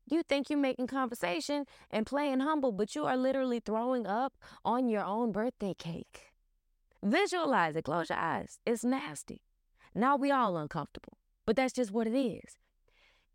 You 0.09 0.21
think 0.23 0.49
you're 0.49 0.59
making 0.59 0.87
conversation 0.87 1.65
and 1.89 2.05
playing 2.05 2.41
humble, 2.41 2.71
but 2.71 2.93
you 2.95 3.05
are 3.05 3.17
literally 3.17 3.59
throwing 3.59 4.05
up 4.05 4.33
on 4.65 4.89
your 4.89 5.03
own 5.03 5.31
birthday 5.31 5.73
cake. 5.77 6.33
Visualize 7.01 7.75
it. 7.75 7.85
Close 7.85 8.09
your 8.09 8.19
eyes. 8.19 8.59
It's 8.65 8.83
nasty. 8.83 9.41
Now 9.95 10.15
we 10.15 10.31
all 10.31 10.57
uncomfortable, 10.57 11.17
but 11.45 11.55
that's 11.55 11.73
just 11.73 11.91
what 11.91 12.07
it 12.07 12.17
is 12.17 12.57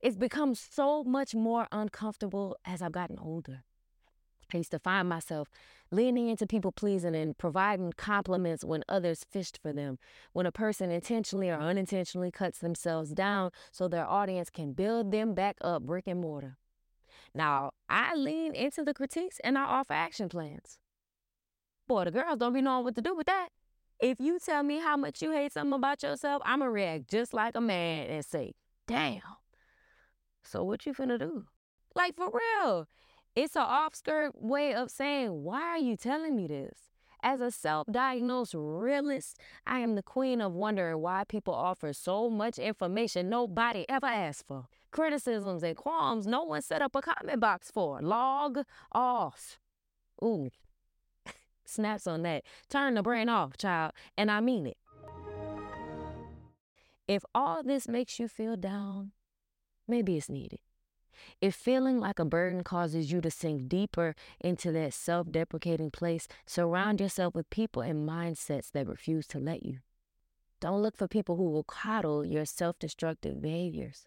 it's 0.01 0.17
become 0.17 0.55
so 0.55 1.03
much 1.05 1.35
more 1.35 1.67
uncomfortable 1.73 2.57
as 2.65 2.83
I've 2.83 2.93
gotten 2.93 3.19
older. 3.19 3.65
I 4.53 4.59
used 4.59 4.71
to 4.71 4.79
find 4.79 5.09
myself 5.09 5.49
leaning 5.91 6.29
into 6.29 6.47
people 6.47 6.73
pleasing 6.73 7.15
and 7.15 7.37
providing 7.37 7.93
compliments 7.97 8.65
when 8.65 8.83
others 8.89 9.25
fished 9.31 9.59
for 9.61 9.73
them. 9.73 9.99
When 10.33 10.47
a 10.47 10.53
person 10.53 10.91
intentionally 10.91 11.51
or 11.51 11.59
unintentionally 11.59 12.31
cuts 12.31 12.59
themselves 12.59 13.11
down 13.11 13.51
so 13.73 13.89
their 13.89 14.07
audience 14.07 14.49
can 14.49 14.73
build 14.73 15.13
them 15.13 15.35
back 15.35 15.57
up 15.61 15.83
brick 15.83 16.05
and 16.07 16.21
mortar. 16.21 16.57
Now, 17.35 17.73
I 17.89 18.15
lean 18.15 18.55
into 18.55 18.85
the 18.85 18.95
critiques 18.95 19.39
and 19.45 19.59
I 19.59 19.65
offer 19.65 19.93
action 19.93 20.29
plans. 20.29 20.79
Boy, 21.87 22.05
the 22.05 22.11
girls 22.11 22.39
don't 22.39 22.55
be 22.55 22.63
knowing 22.63 22.85
what 22.85 22.95
to 22.95 23.03
do 23.03 23.15
with 23.15 23.27
that. 23.27 23.49
If 24.01 24.21
you 24.21 24.39
tell 24.39 24.63
me 24.63 24.79
how 24.79 24.97
much 24.97 25.21
you 25.21 25.33
hate 25.33 25.53
something 25.53 25.73
about 25.73 26.03
yourself, 26.03 26.43
I'ma 26.45 26.67
react 26.67 27.11
just 27.11 27.35
like 27.35 27.55
a 27.55 27.61
man 27.61 28.07
and 28.09 28.25
say, 28.25 28.53
damn. 28.87 29.21
So 30.49 30.65
what 30.65 30.87
you 30.87 30.95
finna 30.95 31.19
do? 31.19 31.45
Like 31.95 32.17
for 32.17 32.31
real. 32.33 32.89
It's 33.37 33.55
an 33.55 33.63
off-skirt 33.63 34.33
way 34.35 34.73
of 34.73 34.91
saying, 34.91 35.45
why 35.45 35.61
are 35.61 35.79
you 35.79 35.95
telling 35.95 36.35
me 36.35 36.47
this? 36.47 36.79
As 37.23 37.43
a 37.43 37.51
self-diagnosed 37.51 38.55
realist, 38.57 39.39
I 39.67 39.81
am 39.81 39.95
the 39.95 40.03
queen 40.03 40.41
of 40.41 40.55
wondering 40.55 41.03
why 41.03 41.25
people 41.25 41.53
offer 41.53 41.93
so 41.93 42.31
much 42.31 42.59
information 42.59 43.29
nobody 43.29 43.85
ever 43.91 44.07
asked 44.07 44.47
for. 44.47 44.69
Criticisms 44.91 45.63
and 45.63 45.77
qualms 45.77 46.27
no 46.27 46.45
one 46.45 46.63
set 46.63 46.81
up 46.81 46.97
a 46.97 47.03
comment 47.03 47.41
box 47.41 47.71
for. 47.71 48.01
Log 48.01 48.61
off. 48.93 49.59
Ooh, 50.25 50.49
snaps 51.67 52.07
on 52.07 52.23
that. 52.23 52.45
Turn 52.71 52.95
the 52.95 53.03
brain 53.03 53.29
off, 53.29 53.59
child, 53.59 53.93
and 54.17 54.31
I 54.31 54.41
mean 54.41 54.67
it. 54.67 54.79
If 57.07 57.23
all 57.35 57.63
this 57.63 57.87
makes 57.87 58.19
you 58.19 58.29
feel 58.29 58.57
down, 58.57 59.13
maybe 59.89 60.17
it's 60.17 60.29
needed. 60.29 60.61
If 61.41 61.55
feeling 61.55 61.99
like 61.99 62.19
a 62.19 62.25
burden 62.25 62.63
causes 62.63 63.11
you 63.11 63.21
to 63.21 63.31
sink 63.31 63.69
deeper 63.69 64.15
into 64.41 64.71
that 64.73 64.95
self 64.95 65.31
deprecating 65.31 65.91
place, 65.91 66.29
surround 66.47 67.01
yourself 67.01 67.35
with 67.35 67.51
people 67.51 67.83
and 67.83 68.09
mindsets 68.09 68.71
that 68.73 68.87
refuse 68.87 69.27
to 69.29 69.39
let 69.39 69.65
you. 69.65 69.79
Don't 70.61 70.83
look 70.83 70.97
for 70.97 71.09
people 71.09 71.37
who 71.37 71.51
will 71.51 71.65
coddle 71.65 72.25
your 72.25 72.45
self 72.45 72.79
destructive 72.79 73.41
behaviors. 73.41 74.07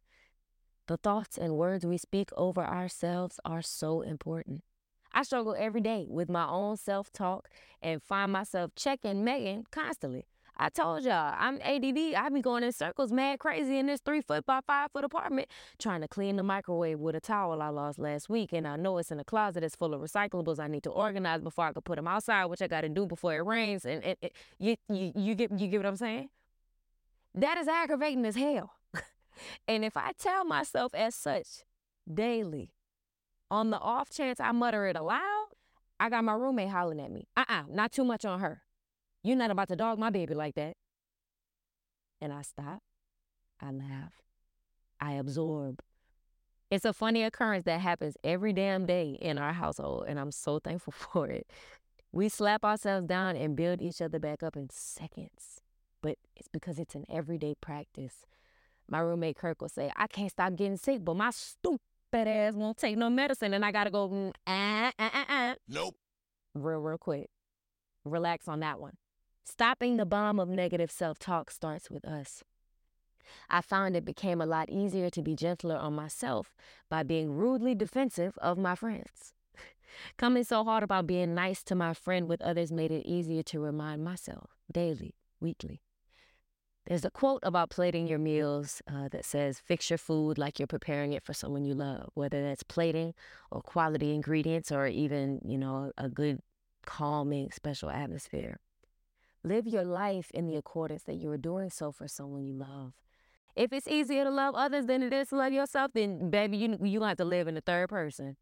The 0.88 0.98
thoughts 0.98 1.38
and 1.38 1.56
words 1.56 1.86
we 1.86 1.98
speak 1.98 2.30
over 2.36 2.62
ourselves 2.62 3.40
are 3.46 3.62
so 3.62 4.02
important. 4.02 4.64
I 5.14 5.24
struggle 5.24 5.56
every 5.58 5.82
day 5.82 6.06
with 6.10 6.30
my 6.30 6.48
own 6.48 6.78
self 6.78 7.12
talk 7.12 7.50
and 7.82 8.02
find 8.02 8.32
myself 8.32 8.72
checking 8.76 9.24
Megan 9.24 9.66
constantly. 9.72 10.26
I 10.64 10.70
told 10.70 11.04
y'all, 11.04 11.34
I'm 11.40 11.56
ADD. 11.64 12.14
I 12.16 12.30
be 12.30 12.40
going 12.40 12.64
in 12.64 12.72
circles, 12.72 13.12
mad 13.12 13.40
crazy 13.40 13.80
in 13.80 13.88
this 13.88 14.00
three 14.00 14.22
foot 14.22 14.46
by 14.46 14.60
five 14.68 14.92
foot 14.92 15.04
apartment, 15.04 15.48
trying 15.80 16.02
to 16.02 16.08
clean 16.08 16.36
the 16.36 16.44
microwave 16.44 17.00
with 17.00 17.16
a 17.16 17.20
towel 17.20 17.64
I 17.64 17.70
lost 17.70 17.98
last 17.98 18.30
week. 18.30 18.54
And 18.54 18.68
I 18.68 18.76
know 18.76 19.00
it's 19.00 19.10
in 19.10 19.20
a 19.20 19.24
closet 19.24 19.62
that's 19.62 19.76
full 19.76 19.96
of 19.96 20.02
recyclables 20.02 20.60
I 20.60 20.68
need 20.68 20.84
to 20.84 20.92
organize 20.92 21.42
before 21.42 21.66
I 21.66 21.74
can 21.74 21.82
put 21.82 21.96
them 21.96 22.08
outside, 22.08 22.46
which 22.46 22.62
I 22.62 22.68
got 22.68 22.82
to 22.82 22.90
do 22.90 23.08
before 23.08 23.34
it 23.34 23.40
rains. 23.40 23.86
And, 23.86 24.16
you, 24.60 24.76
you, 24.88 25.12
you, 25.16 25.34
get, 25.34 25.52
you 25.60 25.68
get 25.68 25.78
what 25.78 25.88
I'm 25.88 25.96
saying? 25.96 26.30
That 27.34 27.58
is 27.58 27.68
aggravating 27.68 28.24
as 28.28 28.36
hell. 28.36 28.74
and 29.68 29.84
if 29.84 29.98
I 29.98 30.12
tell 30.16 30.46
myself 30.46 30.94
as 30.94 31.16
such 31.16 31.66
daily, 32.14 32.70
on 33.50 33.72
the 33.72 33.80
off 33.80 34.12
chance 34.12 34.40
I 34.40 34.52
mutter 34.52 34.86
it 34.86 34.96
aloud, 34.96 35.48
I 36.00 36.10
got 36.10 36.24
my 36.24 36.34
roommate 36.34 36.70
hollering 36.70 37.00
at 37.00 37.12
me. 37.12 37.28
Uh 37.36 37.46
uh 37.50 37.64
not 37.68 37.92
too 37.92 38.06
much 38.06 38.26
on 38.26 38.42
her. 38.42 38.62
You're 39.24 39.38
not 39.38 39.52
about 39.52 39.68
to 39.68 39.76
dog 39.76 40.00
my 40.00 40.10
baby 40.10 40.34
like 40.34 40.56
that. 40.56 40.74
And 42.20 42.32
I 42.34 42.42
stop, 42.44 42.80
I 43.60 43.72
laugh, 43.72 44.14
I 45.00 45.14
absorb. 45.14 45.80
It's 46.70 46.86
a 46.86 46.94
funny 46.94 47.24
occurrence 47.24 47.66
that 47.66 47.82
happens 47.82 48.16
every 48.24 48.54
damn 48.54 48.86
day 48.86 49.18
in 49.22 49.38
our 49.38 49.54
household, 49.54 50.06
and 50.08 50.20
I'm 50.20 50.32
so 50.32 50.60
thankful 50.60 50.94
for 50.96 51.28
it. 51.28 51.48
We 52.12 52.30
slap 52.30 52.64
ourselves 52.64 53.08
down 53.08 53.36
and 53.36 53.56
build 53.56 53.82
each 53.82 54.02
other 54.02 54.20
back 54.20 54.44
up 54.44 54.56
in 54.56 54.70
seconds, 54.70 55.62
but 56.02 56.18
it's 56.36 56.48
because 56.48 56.80
it's 56.80 56.96
an 56.96 57.06
everyday 57.10 57.56
practice. 57.56 58.26
My 58.90 59.00
roommate 59.00 59.38
Kirk 59.38 59.62
will 59.62 59.70
say, 59.70 59.92
I 59.96 60.08
can't 60.08 60.32
stop 60.32 60.56
getting 60.56 60.78
sick, 60.78 61.04
but 61.04 61.16
my 61.16 61.32
stupid 61.32 61.80
ass 62.14 62.54
won't 62.54 62.78
take 62.78 62.98
no 62.98 63.10
medicine 63.10 63.54
and 63.54 63.64
I 63.64 63.72
gotta 63.72 63.90
go, 63.90 64.10
mm, 64.10 64.34
ah, 64.48 64.92
ah, 65.00 65.12
ah, 65.14 65.26
ah. 65.30 65.56
Nope. 65.68 65.96
Real, 66.54 66.80
real 66.80 66.98
quick. 66.98 67.30
Relax 68.04 68.48
on 68.48 68.60
that 68.60 68.80
one. 68.80 68.94
Stopping 69.44 69.98
the 69.98 70.06
bomb 70.06 70.40
of 70.40 70.50
negative 70.50 70.92
self 70.92 71.20
talk 71.20 71.52
starts 71.52 71.90
with 71.90 72.06
us. 72.06 72.44
I 73.50 73.62
found 73.62 73.96
it 73.96 74.06
became 74.06 74.42
a 74.42 74.46
lot 74.46 74.70
easier 74.70 75.10
to 75.10 75.22
be 75.22 75.36
gentler 75.36 75.78
on 75.78 75.94
myself 75.94 76.56
by 76.90 77.04
being 77.04 77.32
rudely 77.32 77.76
defensive 77.76 78.38
of 78.40 78.58
my 78.58 78.76
friends. 78.76 79.34
Coming 80.18 80.44
so 80.44 80.64
hard 80.64 80.84
about 80.84 81.08
being 81.08 81.34
nice 81.34 81.64
to 81.64 81.76
my 81.76 81.94
friend 81.94 82.28
with 82.28 82.42
others 82.42 82.72
made 82.72 82.92
it 82.92 83.06
easier 83.06 83.44
to 83.44 83.60
remind 83.60 84.04
myself 84.04 84.52
daily, 84.72 85.16
weekly, 85.40 85.82
there's 86.88 87.06
a 87.06 87.12
quote 87.12 87.42
about 87.44 87.70
plating 87.70 88.08
your 88.08 88.20
meals 88.20 88.82
uh, 88.92 89.08
that 89.10 89.24
says, 89.24 89.60
fix 89.60 89.90
your 89.90 89.98
food 89.98 90.38
like 90.38 90.60
you're 90.60 90.68
preparing 90.68 91.14
it 91.14 91.24
for 91.24 91.34
someone 91.34 91.64
you 91.64 91.76
love, 91.76 92.10
whether 92.16 92.42
that's 92.42 92.64
plating 92.64 93.14
or 93.52 93.62
quality 93.62 94.16
ingredients 94.16 94.72
or 94.72 94.88
even, 94.88 95.40
you 95.46 95.58
know, 95.58 95.92
a 95.98 96.10
good, 96.10 96.42
calming, 96.86 97.52
special 97.52 97.90
atmosphere. 97.92 98.58
Live 99.44 99.66
your 99.66 99.84
life 99.84 100.30
in 100.34 100.46
the 100.46 100.56
accordance 100.56 101.04
that 101.04 101.16
you're 101.16 101.38
doing 101.38 101.72
so 101.72 101.92
for 101.92 102.08
someone 102.08 102.46
you 102.46 102.54
love. 102.54 102.94
If 103.56 103.74
it's 103.74 103.88
easier 103.88 104.24
to 104.24 104.30
love 104.30 104.56
others 104.56 104.86
than 104.86 105.02
it 105.02 105.12
is 105.12 105.30
to 105.30 105.36
love 105.36 105.52
yourself, 105.52 105.92
then 105.94 106.30
baby, 106.30 106.58
you 106.58 106.78
you 106.82 107.02
have 107.02 107.18
to 107.18 107.26
live 107.26 107.48
in 107.48 107.56
the 107.56 107.62
third 107.62 107.90
person. 107.90 108.38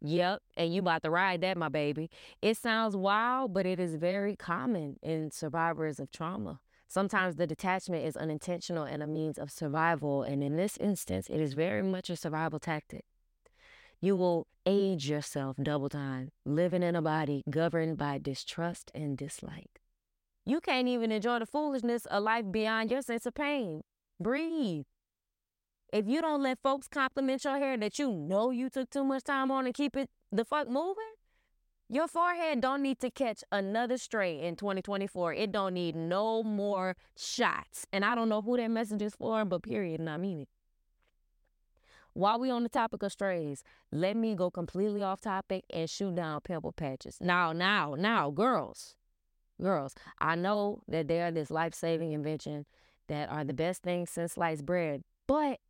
Yep, 0.00 0.42
and 0.56 0.72
you 0.72 0.80
about 0.80 1.02
to 1.02 1.10
ride 1.10 1.40
that, 1.40 1.56
my 1.56 1.68
baby. 1.68 2.10
It 2.40 2.56
sounds 2.56 2.96
wild, 2.96 3.52
but 3.52 3.66
it 3.66 3.80
is 3.80 3.96
very 3.96 4.36
common 4.36 4.96
in 5.02 5.30
survivors 5.32 5.98
of 5.98 6.12
trauma. 6.12 6.60
Sometimes 6.86 7.34
the 7.34 7.46
detachment 7.46 8.04
is 8.04 8.16
unintentional 8.16 8.84
and 8.84 9.02
a 9.02 9.06
means 9.06 9.38
of 9.38 9.50
survival, 9.50 10.22
and 10.22 10.44
in 10.44 10.56
this 10.56 10.76
instance, 10.76 11.28
it 11.28 11.40
is 11.40 11.54
very 11.54 11.82
much 11.82 12.10
a 12.10 12.16
survival 12.16 12.60
tactic. 12.60 13.04
You 14.00 14.14
will 14.14 14.46
age 14.66 15.08
yourself 15.08 15.56
double 15.60 15.88
time, 15.88 16.30
living 16.44 16.82
in 16.82 16.94
a 16.94 17.02
body 17.02 17.42
governed 17.50 17.96
by 17.96 18.18
distrust 18.18 18.92
and 18.94 19.16
dislike. 19.16 19.80
You 20.48 20.60
can't 20.60 20.86
even 20.86 21.10
enjoy 21.10 21.40
the 21.40 21.46
foolishness 21.46 22.06
of 22.06 22.22
life 22.22 22.44
beyond 22.52 22.92
your 22.92 23.02
sense 23.02 23.26
of 23.26 23.34
pain. 23.34 23.82
Breathe. 24.20 24.84
If 25.92 26.06
you 26.06 26.20
don't 26.20 26.42
let 26.42 26.60
folks 26.62 26.86
compliment 26.86 27.42
your 27.42 27.58
hair 27.58 27.76
that 27.76 27.98
you 27.98 28.12
know 28.12 28.50
you 28.50 28.70
took 28.70 28.88
too 28.90 29.02
much 29.02 29.24
time 29.24 29.50
on 29.50 29.66
and 29.66 29.74
keep 29.74 29.96
it 29.96 30.08
the 30.30 30.44
fuck 30.44 30.68
moving, 30.68 31.14
your 31.88 32.06
forehead 32.06 32.60
don't 32.60 32.82
need 32.82 33.00
to 33.00 33.10
catch 33.10 33.42
another 33.50 33.98
stray 33.98 34.40
in 34.40 34.54
2024. 34.54 35.34
It 35.34 35.50
don't 35.50 35.74
need 35.74 35.96
no 35.96 36.44
more 36.44 36.96
shots. 37.16 37.84
And 37.92 38.04
I 38.04 38.14
don't 38.14 38.28
know 38.28 38.40
who 38.40 38.56
that 38.56 38.70
message 38.70 39.02
is 39.02 39.16
for, 39.16 39.44
but 39.44 39.62
period, 39.62 39.98
and 39.98 40.08
I 40.08 40.16
mean 40.16 40.42
it. 40.42 40.48
While 42.12 42.38
we 42.38 42.50
on 42.50 42.62
the 42.62 42.68
topic 42.68 43.02
of 43.02 43.12
strays, 43.12 43.64
let 43.90 44.16
me 44.16 44.36
go 44.36 44.50
completely 44.50 45.02
off 45.02 45.20
topic 45.20 45.64
and 45.70 45.90
shoot 45.90 46.14
down 46.14 46.40
pimple 46.40 46.72
patches. 46.72 47.18
Now, 47.20 47.52
now, 47.52 47.94
now, 47.96 48.30
girls, 48.30 48.96
girls, 49.60 49.94
I 50.18 50.36
know 50.36 50.82
that 50.88 51.08
they 51.08 51.22
are 51.22 51.30
this 51.30 51.50
life-saving 51.50 52.12
invention 52.12 52.66
that 53.08 53.30
are 53.30 53.44
the 53.44 53.54
best 53.54 53.82
things 53.82 54.10
since 54.10 54.32
sliced 54.32 54.66
bread, 54.66 55.02
but 55.26 55.60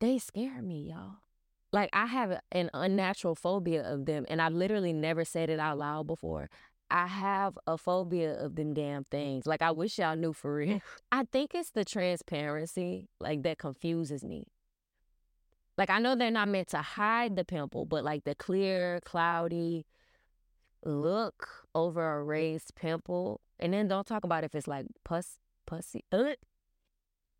they 0.00 0.18
scare 0.18 0.62
me, 0.62 0.90
y'all 0.90 1.16
like 1.72 1.90
I 1.92 2.06
have 2.06 2.40
an 2.52 2.70
unnatural 2.72 3.34
phobia 3.34 3.82
of 3.82 4.06
them, 4.06 4.24
and 4.28 4.40
I've 4.40 4.52
literally 4.52 4.92
never 4.92 5.24
said 5.24 5.50
it 5.50 5.58
out 5.58 5.78
loud 5.78 6.06
before. 6.06 6.48
I 6.90 7.06
have 7.06 7.58
a 7.66 7.76
phobia 7.76 8.32
of 8.32 8.56
them 8.56 8.72
damn 8.72 9.04
things. 9.04 9.46
Like 9.46 9.60
I 9.60 9.70
wish 9.72 9.98
y'all 9.98 10.16
knew 10.16 10.32
for 10.32 10.54
real. 10.54 10.80
I 11.12 11.24
think 11.24 11.54
it's 11.54 11.70
the 11.70 11.84
transparency 11.84 13.08
like 13.20 13.42
that 13.42 13.58
confuses 13.58 14.24
me. 14.24 14.46
Like 15.76 15.90
I 15.90 15.98
know 15.98 16.16
they're 16.16 16.30
not 16.30 16.48
meant 16.48 16.68
to 16.68 16.78
hide 16.78 17.36
the 17.36 17.44
pimple, 17.44 17.84
but 17.84 18.04
like 18.04 18.24
the 18.24 18.34
clear, 18.34 19.00
cloudy 19.04 19.84
look 20.84 21.66
over 21.78 22.18
a 22.18 22.22
raised 22.22 22.74
pimple, 22.74 23.40
and 23.58 23.72
then 23.72 23.88
don't 23.88 24.06
talk 24.06 24.24
about 24.24 24.44
if 24.44 24.54
it's 24.54 24.68
like 24.68 24.86
pus, 25.04 25.38
pussy. 25.66 26.04
Ugh. 26.12 26.36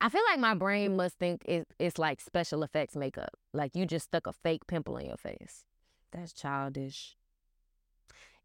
I 0.00 0.08
feel 0.08 0.22
like 0.30 0.38
my 0.38 0.54
brain 0.54 0.94
must 0.96 1.18
think 1.18 1.44
it, 1.44 1.66
it's 1.78 1.98
like 1.98 2.20
special 2.20 2.62
effects 2.62 2.94
makeup. 2.94 3.36
Like 3.52 3.74
you 3.74 3.84
just 3.84 4.06
stuck 4.06 4.26
a 4.26 4.32
fake 4.32 4.66
pimple 4.68 4.96
in 4.96 5.06
your 5.06 5.16
face. 5.16 5.64
That's 6.12 6.32
childish. 6.32 7.16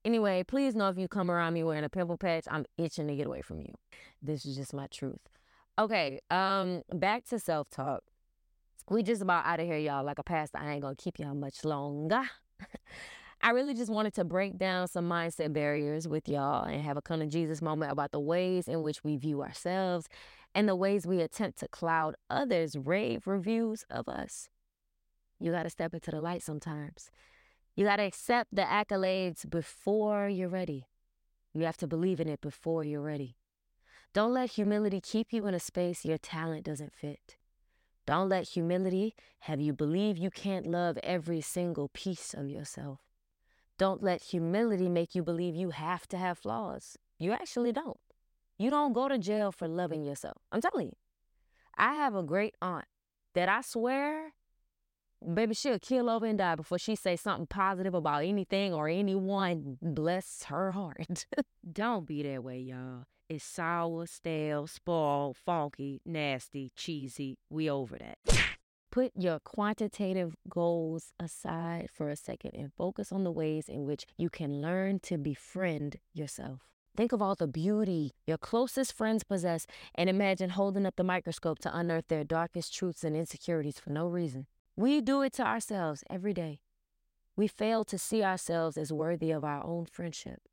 Anyway, 0.03 0.43
please 0.43 0.75
know 0.75 0.89
if 0.89 0.97
you 0.97 1.07
come 1.07 1.31
around 1.31 1.53
me 1.53 1.63
wearing 1.63 1.83
a 1.83 1.89
pimple 1.89 2.17
patch, 2.17 2.45
I'm 2.49 2.65
itching 2.77 3.07
to 3.07 3.15
get 3.15 3.27
away 3.27 3.41
from 3.41 3.61
you. 3.61 3.73
This 4.21 4.45
is 4.45 4.57
just 4.57 4.73
my 4.73 4.87
truth. 4.87 5.29
Okay, 5.79 6.19
um, 6.29 6.81
back 6.91 7.25
to 7.25 7.39
self-talk. 7.39 8.03
We 8.89 9.01
just 9.01 9.21
about 9.21 9.45
out 9.45 9.61
of 9.61 9.65
here, 9.65 9.77
y'all. 9.77 10.03
Like 10.03 10.19
a 10.19 10.23
pastor, 10.23 10.57
I 10.57 10.73
ain't 10.73 10.81
gonna 10.81 10.95
keep 10.95 11.19
y'all 11.19 11.33
much 11.33 11.63
longer. 11.63 12.23
I 13.43 13.49
really 13.49 13.73
just 13.73 13.91
wanted 13.91 14.13
to 14.13 14.23
break 14.23 14.57
down 14.57 14.87
some 14.87 15.09
mindset 15.09 15.51
barriers 15.51 16.07
with 16.07 16.29
y'all 16.29 16.63
and 16.63 16.81
have 16.81 16.95
a 16.95 17.01
come 17.01 17.19
to 17.19 17.25
Jesus 17.25 17.61
moment 17.61 17.91
about 17.91 18.13
the 18.13 18.19
ways 18.21 18.69
in 18.69 18.83
which 18.83 19.03
we 19.03 19.17
view 19.17 19.41
ourselves 19.41 20.07
and 20.55 20.65
the 20.65 20.77
ways 20.77 21.05
we 21.05 21.19
attempt 21.19 21.59
to 21.59 21.67
cloud 21.67 22.15
others' 22.29 22.77
rave 22.77 23.27
reviews 23.27 23.83
of 23.89 24.07
us. 24.07 24.47
You 25.41 25.51
got 25.51 25.63
to 25.63 25.69
step 25.69 25.93
into 25.93 26.09
the 26.09 26.21
light 26.21 26.41
sometimes. 26.41 27.11
You 27.75 27.83
got 27.83 27.97
to 27.97 28.03
accept 28.03 28.55
the 28.55 28.61
accolades 28.61 29.49
before 29.49 30.29
you're 30.29 30.47
ready. 30.47 30.87
You 31.53 31.65
have 31.65 31.77
to 31.77 31.87
believe 31.87 32.21
in 32.21 32.29
it 32.29 32.39
before 32.39 32.85
you're 32.85 33.01
ready. 33.01 33.35
Don't 34.13 34.33
let 34.33 34.51
humility 34.51 35.01
keep 35.01 35.33
you 35.33 35.45
in 35.47 35.53
a 35.53 35.59
space 35.59 36.05
your 36.05 36.17
talent 36.17 36.63
doesn't 36.63 36.93
fit. 36.93 37.35
Don't 38.05 38.29
let 38.29 38.47
humility 38.47 39.15
have 39.39 39.59
you 39.59 39.73
believe 39.73 40.17
you 40.17 40.31
can't 40.31 40.65
love 40.65 40.97
every 41.03 41.41
single 41.41 41.89
piece 41.89 42.33
of 42.33 42.47
yourself. 42.47 42.99
Don't 43.77 44.03
let 44.03 44.21
humility 44.21 44.87
make 44.87 45.15
you 45.15 45.23
believe 45.23 45.55
you 45.55 45.71
have 45.71 46.07
to 46.07 46.17
have 46.17 46.37
flaws. 46.37 46.97
You 47.17 47.31
actually 47.31 47.71
don't. 47.71 47.97
You 48.57 48.69
don't 48.69 48.93
go 48.93 49.07
to 49.07 49.17
jail 49.17 49.51
for 49.51 49.67
loving 49.67 50.03
yourself. 50.03 50.37
I'm 50.51 50.61
telling 50.61 50.87
you. 50.87 50.95
I 51.75 51.95
have 51.95 52.15
a 52.15 52.23
great 52.23 52.55
aunt 52.61 52.85
that 53.33 53.49
I 53.49 53.61
swear, 53.61 54.33
baby, 55.33 55.55
she'll 55.55 55.79
kill 55.79 56.09
over 56.09 56.25
and 56.25 56.37
die 56.37 56.55
before 56.55 56.77
she 56.77 56.95
say 56.95 57.15
something 57.15 57.47
positive 57.47 57.93
about 57.93 58.23
anything 58.23 58.73
or 58.73 58.87
anyone. 58.87 59.77
Bless 59.81 60.43
her 60.43 60.71
heart. 60.71 61.25
don't 61.71 62.05
be 62.05 62.23
that 62.23 62.43
way, 62.43 62.59
y'all. 62.59 63.05
It's 63.29 63.43
sour, 63.43 64.05
stale, 64.05 64.67
spoiled, 64.67 65.37
funky, 65.37 66.01
nasty, 66.05 66.71
cheesy. 66.75 67.37
We 67.49 67.69
over 67.69 67.97
that. 67.97 68.52
Put 68.93 69.13
your 69.15 69.39
quantitative 69.39 70.35
goals 70.47 71.13
aside 71.19 71.89
for 71.91 72.11
a 72.11 72.15
second 72.15 72.51
and 72.53 72.71
focus 72.71 73.11
on 73.11 73.23
the 73.23 73.31
ways 73.31 73.67
in 73.67 73.87
which 73.87 74.05
you 74.19 74.29
can 74.29 74.61
learn 74.61 74.99
to 74.99 75.17
befriend 75.17 75.95
yourself. 76.13 76.59
Think 76.95 77.11
of 77.11 77.19
all 77.19 77.33
the 77.33 77.47
beauty 77.47 78.11
your 78.27 78.37
closest 78.37 78.93
friends 78.93 79.23
possess 79.23 79.65
and 79.95 80.11
imagine 80.11 80.51
holding 80.51 80.85
up 80.85 80.95
the 80.95 81.03
microscope 81.03 81.57
to 81.61 81.75
unearth 81.75 82.07
their 82.07 82.23
darkest 82.23 82.71
truths 82.71 83.03
and 83.03 83.15
insecurities 83.15 83.79
for 83.79 83.89
no 83.89 84.05
reason. 84.05 84.45
We 84.75 85.01
do 85.01 85.23
it 85.23 85.33
to 85.33 85.43
ourselves 85.43 86.03
every 86.07 86.35
day. 86.35 86.59
We 87.35 87.47
fail 87.47 87.83
to 87.85 87.97
see 87.97 88.23
ourselves 88.23 88.77
as 88.77 88.93
worthy 88.93 89.31
of 89.31 89.43
our 89.43 89.65
own 89.65 89.87
friendship. 89.87 90.43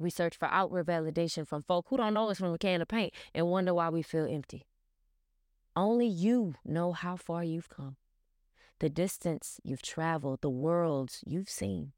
We 0.00 0.10
search 0.10 0.36
for 0.36 0.48
outward 0.48 0.86
validation 0.86 1.46
from 1.46 1.62
folk 1.62 1.86
who 1.90 1.98
don't 1.98 2.14
know 2.14 2.28
us 2.28 2.38
from 2.38 2.52
a 2.52 2.58
can 2.58 2.82
of 2.82 2.88
paint 2.88 3.14
and 3.32 3.46
wonder 3.46 3.72
why 3.72 3.88
we 3.90 4.02
feel 4.02 4.26
empty. 4.28 4.66
Only 5.78 6.08
you 6.08 6.56
know 6.64 6.92
how 6.92 7.14
far 7.14 7.44
you've 7.44 7.68
come, 7.68 7.98
the 8.80 8.88
distance 8.88 9.60
you've 9.62 9.80
traveled, 9.80 10.40
the 10.40 10.50
worlds 10.50 11.22
you've 11.24 11.48
seen, 11.48 11.92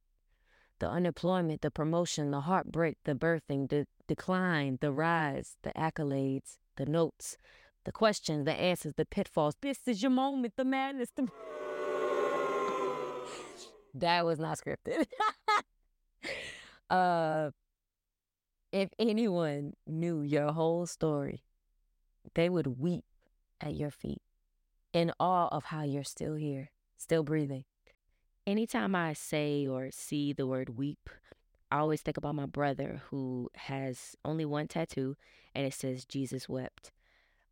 the 0.80 0.88
unemployment, 0.90 1.62
the 1.62 1.70
promotion, 1.70 2.30
the 2.30 2.42
heartbreak, 2.42 2.98
the 3.04 3.14
birthing, 3.14 3.70
the 3.70 3.86
decline, 4.06 4.76
the 4.82 4.92
rise, 4.92 5.56
the 5.62 5.72
accolades, 5.72 6.58
the 6.76 6.84
notes, 6.84 7.38
the 7.84 7.90
questions, 7.90 8.44
the 8.44 8.52
answers, 8.52 8.92
the 8.98 9.06
pitfalls. 9.06 9.56
This 9.62 9.88
is 9.88 10.02
your 10.02 10.10
moment, 10.10 10.52
the 10.58 10.66
madness. 10.66 11.08
The... 11.16 11.22
that 13.94 14.26
was 14.26 14.38
not 14.38 14.58
scripted. 14.58 15.06
uh, 16.90 17.50
if 18.72 18.90
anyone 18.98 19.72
knew 19.86 20.20
your 20.20 20.52
whole 20.52 20.84
story, 20.84 21.44
they 22.34 22.50
would 22.50 22.78
weep 22.78 23.04
at 23.60 23.74
your 23.74 23.90
feet 23.90 24.22
in 24.92 25.12
awe 25.20 25.48
of 25.48 25.66
how 25.66 25.82
you're 25.82 26.04
still 26.04 26.34
here, 26.34 26.70
still 26.96 27.22
breathing. 27.22 27.64
Anytime 28.46 28.94
I 28.94 29.12
say 29.12 29.66
or 29.66 29.90
see 29.92 30.32
the 30.32 30.46
word 30.46 30.76
weep, 30.76 31.08
I 31.70 31.78
always 31.78 32.02
think 32.02 32.16
about 32.16 32.34
my 32.34 32.46
brother 32.46 33.02
who 33.10 33.48
has 33.54 34.16
only 34.24 34.44
one 34.44 34.66
tattoo 34.66 35.16
and 35.54 35.66
it 35.66 35.74
says 35.74 36.04
Jesus 36.04 36.48
wept. 36.48 36.90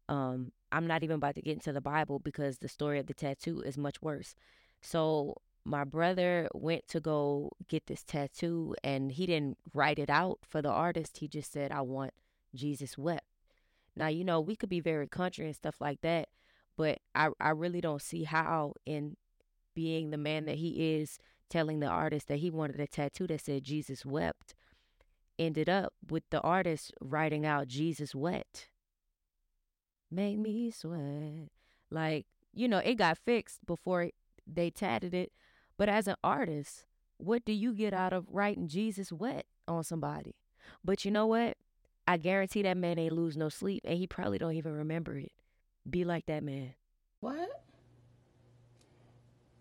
Um, 0.08 0.52
I'm 0.72 0.86
not 0.86 1.04
even 1.04 1.16
about 1.16 1.34
to 1.36 1.42
get 1.42 1.54
into 1.54 1.72
the 1.72 1.80
Bible 1.80 2.18
because 2.18 2.58
the 2.58 2.68
story 2.68 2.98
of 2.98 3.06
the 3.06 3.14
tattoo 3.14 3.60
is 3.60 3.78
much 3.78 4.02
worse. 4.02 4.34
So 4.80 5.36
my 5.64 5.84
brother 5.84 6.48
went 6.54 6.88
to 6.88 7.00
go 7.00 7.52
get 7.68 7.86
this 7.86 8.02
tattoo 8.02 8.74
and 8.82 9.12
he 9.12 9.26
didn't 9.26 9.58
write 9.74 9.98
it 9.98 10.10
out 10.10 10.38
for 10.48 10.62
the 10.62 10.70
artist. 10.70 11.18
He 11.18 11.28
just 11.28 11.52
said, 11.52 11.70
I 11.70 11.82
want 11.82 12.12
Jesus 12.54 12.98
wept. 12.98 13.24
Now, 13.98 14.06
you 14.06 14.24
know, 14.24 14.40
we 14.40 14.54
could 14.54 14.68
be 14.68 14.80
very 14.80 15.08
country 15.08 15.46
and 15.46 15.56
stuff 15.56 15.80
like 15.80 16.00
that, 16.02 16.28
but 16.76 17.00
I, 17.16 17.30
I 17.40 17.50
really 17.50 17.80
don't 17.80 18.00
see 18.00 18.22
how, 18.22 18.74
in 18.86 19.16
being 19.74 20.10
the 20.10 20.16
man 20.16 20.44
that 20.44 20.56
he 20.56 20.94
is, 20.96 21.18
telling 21.50 21.80
the 21.80 21.88
artist 21.88 22.28
that 22.28 22.38
he 22.38 22.48
wanted 22.48 22.78
a 22.78 22.86
tattoo 22.86 23.26
that 23.26 23.40
said 23.40 23.64
Jesus 23.64 24.06
wept, 24.06 24.54
ended 25.36 25.68
up 25.68 25.94
with 26.08 26.22
the 26.30 26.40
artist 26.42 26.92
writing 27.00 27.44
out 27.44 27.66
Jesus 27.66 28.14
wet. 28.14 28.68
Make 30.10 30.38
me 30.38 30.70
sweat. 30.70 31.50
Like, 31.90 32.26
you 32.54 32.68
know, 32.68 32.78
it 32.78 32.94
got 32.94 33.18
fixed 33.18 33.66
before 33.66 34.10
they 34.46 34.70
tatted 34.70 35.12
it. 35.12 35.32
But 35.76 35.88
as 35.88 36.06
an 36.06 36.16
artist, 36.22 36.84
what 37.16 37.44
do 37.44 37.52
you 37.52 37.74
get 37.74 37.92
out 37.92 38.12
of 38.12 38.26
writing 38.30 38.68
Jesus 38.68 39.10
wet 39.10 39.46
on 39.66 39.82
somebody? 39.82 40.36
But 40.84 41.04
you 41.04 41.10
know 41.10 41.26
what? 41.26 41.56
I 42.08 42.16
guarantee 42.16 42.62
that 42.62 42.78
man 42.78 42.98
ain't 42.98 43.12
lose 43.12 43.36
no 43.36 43.50
sleep 43.50 43.82
and 43.84 43.98
he 43.98 44.06
probably 44.06 44.38
don't 44.38 44.54
even 44.54 44.72
remember 44.72 45.18
it. 45.18 45.32
Be 45.88 46.04
like 46.04 46.24
that 46.24 46.42
man. 46.42 46.72
What? 47.20 47.50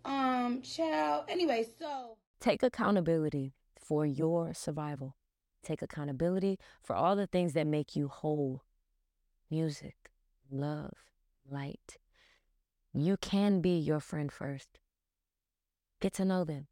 Um, 0.05 0.61
child. 0.61 1.25
Anyway, 1.27 1.67
so 1.77 2.15
take 2.39 2.63
accountability 2.63 3.53
for 3.77 4.05
your 4.05 4.53
survival. 4.53 5.17
Take 5.61 5.81
accountability 5.81 6.57
for 6.81 6.95
all 6.95 7.17
the 7.17 7.27
things 7.27 7.51
that 7.51 7.67
make 7.67 7.97
you 7.97 8.07
whole. 8.07 8.63
Music, 9.51 9.97
love, 10.49 10.93
light. 11.51 11.97
You 12.93 13.17
can 13.17 13.59
be 13.59 13.77
your 13.77 13.99
friend 13.99 14.31
first. 14.31 14.79
Get 15.99 16.13
to 16.13 16.23
know 16.23 16.45
them. 16.45 16.67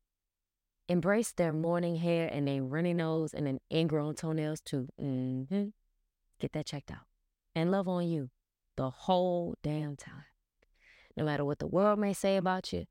Embrace 0.88 1.32
their 1.32 1.52
morning 1.52 1.96
hair 1.96 2.30
and 2.32 2.48
their 2.48 2.64
runny 2.64 2.94
nose 2.94 3.34
and 3.34 3.48
then 3.48 3.60
ingrown 3.72 4.16
toenails 4.16 4.62
too. 4.62 4.88
Mm-hmm. 5.02 5.66
Get 6.40 6.54
that 6.54 6.66
checked 6.66 6.92
out. 6.92 7.06
And 7.56 7.72
love 7.72 7.88
on 7.88 8.08
you 8.08 8.30
the 8.76 8.90
whole 8.90 9.56
damn 9.64 9.96
time. 9.96 10.26
No 11.18 11.24
matter 11.24 11.46
what 11.46 11.60
the 11.60 11.68
world 11.68 11.98
may 11.98 12.14
say 12.14 12.38
about 12.38 12.72
you, 12.74 12.86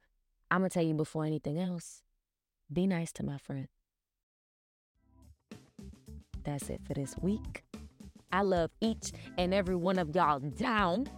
I'm 0.50 0.61
going 0.61 0.70
to 0.70 0.74
tell 0.74 0.85
you 0.85 0.94
before 0.94 1.24
anything 1.24 1.59
else 1.59 2.02
be 2.72 2.87
nice 2.87 3.12
to 3.12 3.22
my 3.24 3.38
friend. 3.38 3.68
That's 6.42 6.70
it 6.70 6.80
for 6.87 6.94
this 6.94 7.14
week. 7.20 7.62
I 8.33 8.42
love 8.42 8.70
each 8.80 9.12
and 9.38 9.54
every 9.54 9.76
one 9.76 9.98
of 9.98 10.14
y'all 10.14 10.40
down 10.40 11.09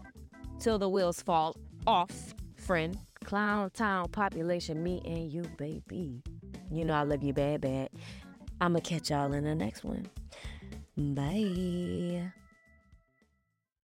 till 0.59 0.79
the 0.79 0.89
wheels 0.89 1.23
fall 1.23 1.57
off, 1.87 2.35
friend. 2.57 2.99
Clown 3.25 3.71
Town 3.71 4.09
population, 4.09 4.83
me 4.85 5.03
and 5.05 5.33
you, 5.33 5.43
baby. 5.57 6.23
You 6.71 6.85
know 6.85 6.95
I 6.95 7.03
love 7.03 7.23
you 7.23 7.33
bad, 7.33 7.61
bad. 7.61 7.91
I'ma 8.61 8.81
catch 8.81 9.11
y'all 9.11 9.33
in 9.33 9.45
the 9.45 9.55
next 9.55 9.85
one. 9.85 10.09
Bye. 10.97 12.33